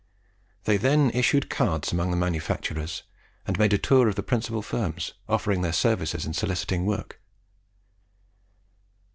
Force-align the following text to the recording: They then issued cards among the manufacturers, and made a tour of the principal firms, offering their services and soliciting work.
They 0.63 0.77
then 0.77 1.11
issued 1.11 1.47
cards 1.51 1.91
among 1.91 2.09
the 2.09 2.17
manufacturers, 2.17 3.03
and 3.45 3.59
made 3.59 3.71
a 3.71 3.77
tour 3.77 4.07
of 4.07 4.15
the 4.15 4.23
principal 4.23 4.63
firms, 4.63 5.13
offering 5.29 5.61
their 5.61 5.71
services 5.73 6.25
and 6.25 6.35
soliciting 6.35 6.87
work. 6.87 7.21